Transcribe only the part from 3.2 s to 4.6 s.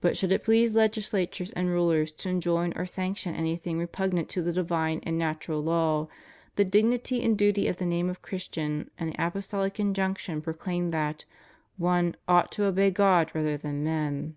anything repugnant to the